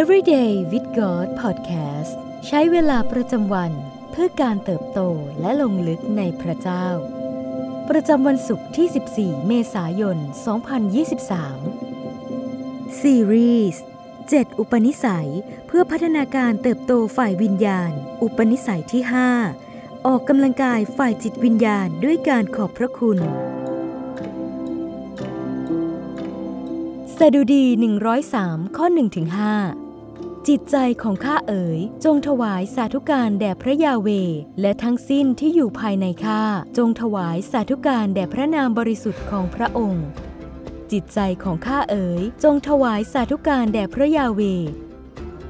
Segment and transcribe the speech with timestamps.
[0.00, 2.12] Everyday with God Podcast
[2.46, 3.72] ใช้เวลาประจำวัน
[4.10, 5.00] เพื่อการเติบโต
[5.40, 6.86] และลงลึกในพระเจ้า
[7.90, 8.86] ประจำวันศุกร์ที่
[9.16, 10.16] 14 เมษายน
[11.78, 13.82] 2023 ซีรีส์
[14.20, 15.30] 7อุปนิสัย
[15.66, 17.90] เพื่อพัฒนาการเติบโตฝ่ายวิญญาณ
[18.22, 19.69] อุปนิสัยที่ 5
[20.06, 23.18] ออกกำลังกายฝ่ายจิตวิญญาณด้วยการขอบพระคุณ
[27.16, 27.64] สดุดี
[28.20, 28.86] 103 ข้อ
[29.66, 34.08] 1-5จิตใจของข้าเอ๋ย จงถวายสาธุการแด่พระยาเว
[34.60, 36.42] และทั้งสิ้นที่อยู่ภายในข้า
[36.78, 40.06] จงถวายสาธุการแด่พระนามบริสุทธิ์ของพระองค์
[40.92, 44.42] จิตใจของข้าเอ๋ย จงถวายสาธุการแด่พระยาเว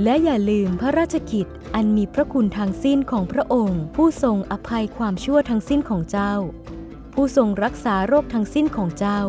[0.02, 6.34] และอย่าลืมพระราชกิจอันมีพระคุณทางสิ้นของพระองค์ ผู้ทรงอภัยความชั่วทั้งสิ้นของเจ้า
[7.14, 9.20] ผู้ทรงรักษาโรคทั้งสิ้นของเจ้า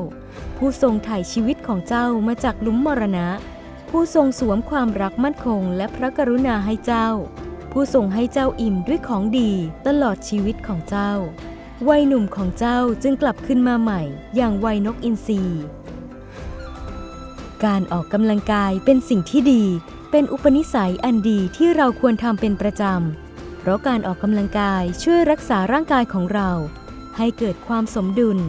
[0.57, 3.27] ผู้ทรงไถ่ชีวิตของเจ้ามาจากลุมมรณะ
[3.89, 7.07] ผู้ทรงสวมความรักมั่นคงและพระกรุณาให้เจ้า
[7.71, 9.51] ผู้ทรงให้เจ้าอิ่มด้วยของดี
[9.87, 11.11] ตลอดชีวิตของเจ้า
[11.89, 14.01] วัยหนุ่มของเจ้าจึงกลับขึ้นมาใหม่
[14.35, 15.41] อย่างวัยนกอินทรี
[17.65, 19.63] การออกกำลังกายเป็นสิ่งที่ดี
[20.11, 26.49] เป็นอุปนิสัยอันดีที่เราควรทำเป็นประจำ เพราะการออกกำลังกายช่วยรักษาร่างกายของเรา
[27.17, 28.39] ให้เกิดความสมดุล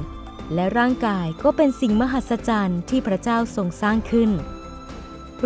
[0.54, 4.30] และร่างกายก็เป็นสิ่งมหัศจรรย์ที่พระเจ้าทรงสร้างขึ้น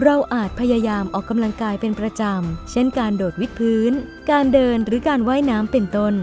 [0.03, 3.92] เราอาจพยายามออกกำลังกายเป็นประจำ เช่นการโดดวิดพื้น
[4.31, 6.14] การเดินหรือการว่ายน้ำเป็นต้น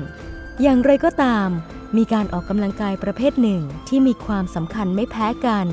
[0.61, 1.49] อย่างไรก็ตาม
[1.97, 5.67] มีการออกกำลังกายประเภทหนึ่งที่มีความสำคัญไม่แพ้กัน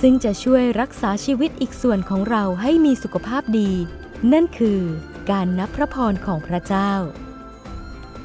[0.00, 3.70] ซึ่งจะช่วยรักษาชีวิตอีกส่วนของเราให้มีสุขภาพดี
[4.32, 4.80] นั่นคือ
[5.30, 6.92] การนับพระพรของพระเจ้า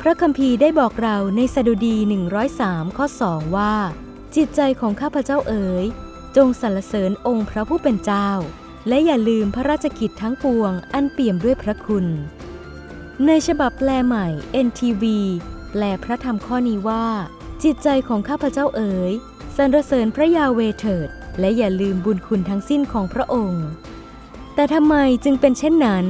[0.01, 1.95] พระคัมภีร์ได้บอกเราในสดุดี
[2.47, 3.73] 103 ข้อ 2 ว่า
[4.35, 5.85] จิตใจของข้าพเจ้าเอ๋ย
[6.37, 8.29] จงสรรเสริญองค์พระผู้เป็นเจ้า
[8.87, 12.05] และอย่าลืมพระราชกิจทั้งปวงอันเปี่ยมด้วยพระคุณ
[13.25, 14.27] ในฉบับแปลใหม่
[14.65, 15.03] NTV
[15.71, 17.05] แปลพระธรรมข้อนี้ว่า
[17.63, 19.11] จิตใจของข้าพเจ้าเอ๋ย
[19.57, 21.09] สรรเสริญพระยาเวเถิด
[21.39, 23.65] และอย่าลืมบุญคุณทั้งสิ้นของพระองค์
[24.55, 26.05] แต่ทำไมจึงเป็นเช่นนั้น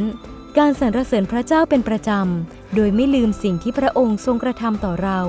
[0.58, 5.20] การสรรเสริญพระเจ้าเป็นประจำ โดยไม่ลืมสิ่งที่พระองค์ทรงกระทำต่อเรา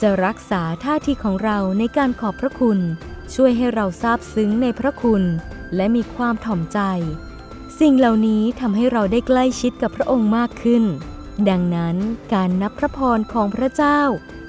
[0.00, 2.78] จะรักษาท่าทีของเราในการขอบพระคุณ
[3.34, 5.22] ช่วยให้เราซาบซึ้งในพระคุณ
[5.76, 6.80] และมีความถ่อมใจ
[7.80, 10.84] สิ่งเหล่านี้ทำให้เราได้ใกล้ชิดกับพระองค์มากขึ้น
[11.48, 11.96] ดังนั้น
[12.34, 14.00] การนับพระพรของพระเจ้า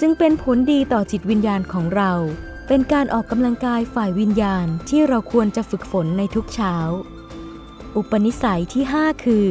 [0.02, 2.12] จึงเป็นผลดีต่อจิตวิญญาณของเรา
[2.76, 6.76] เป็นการออกกำลังกายฝ่ายวิญญาณที่เราควรจะฝึกฝนในทุกเช้า
[7.96, 9.48] อุปนิสัยที่ 5 คือ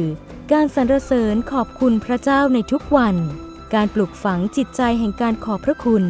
[0.51, 3.15] การสรรเสริญขอบคุณพระเจ้าในทุกวัน
[3.73, 6.03] การปลูกฝังจิตใจแห่งการขอบพระคุณ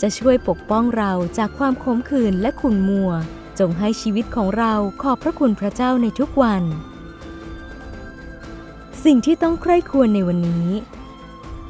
[0.00, 3.10] จะช่วยปกป้องเราจากความขมขื่นและขุ่นมัว
[3.58, 4.72] จงให้ชีวิตของเรา
[5.02, 6.62] ขอบพระคุณพระเจ้าในทุกวัน
[9.04, 10.68] สิ่งที่ต้องใคร่ควรในวันนี้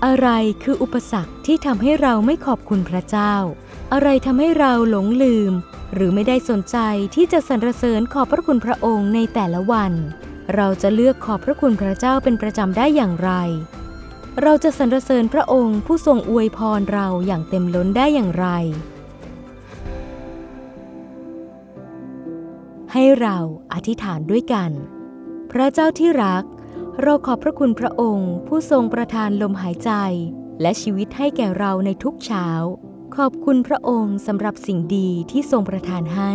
[0.05, 0.31] อะไร
[0.63, 3.35] คืออุปสรรคที่ทำให้เราไม่ขอบคุณพระเจ้า
[3.93, 5.53] อะไรทำให้เราหลงลืม
[5.95, 6.77] หรือไม่ได้สนใจ
[7.15, 9.93] ที่จะสรรเสริญขอบพระคุณพระองค์ในแต่ละวัน
[10.55, 13.31] เราจะเลือกขอบพระคุณพระเจ้าเป็นประจำได้อย่างไร
[14.43, 18.47] เราจะสรรเสริญพระองค์ผู้ทรงอวยพรเราอย่างเต็มล้นได้อย่างไร
[22.93, 23.39] ให้เรา
[23.73, 24.71] อธิษฐานด้วยกัน
[25.53, 26.45] พระเจ้าที่รัก
[27.03, 29.91] เราขอบพระคุณพระองค์ ผู้ทรงประทานลมหายใจ
[30.61, 32.47] และชีวิตให้แก่เราในทุกเช้า
[33.17, 36.33] ขอบคุณพระองค์สำหรับสิ่งดีที่ทรงประทานให้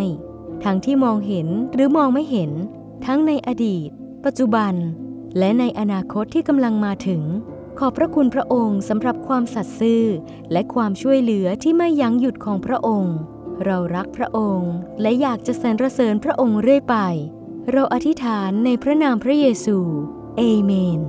[0.63, 2.51] ทั้งที่มองเห็นหรือมองไม่เห็น
[3.05, 3.89] ทั้งในอดีต
[4.25, 4.73] ปัจจุบัน
[5.37, 7.21] และในอนาคตที่กำลังมาถึง
[7.79, 10.03] ขอบพระคุณพระองค์สำหรับความสัตย์ซื่อ
[10.51, 13.15] และความช่วยเหลือที่ไม่ยั้งหยุดของพระองค์
[13.65, 14.71] เรารักพระองค์
[15.01, 16.97] และอยากจะสรรเสริญพระองค์เรื่อยไป
[17.71, 19.79] เราอธิษฐานในพระนามพระเยซู
[20.37, 21.01] เอเมน